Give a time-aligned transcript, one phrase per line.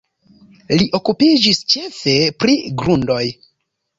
[0.79, 2.15] Li okupiĝis ĉefe
[2.45, 3.23] pri grundoj.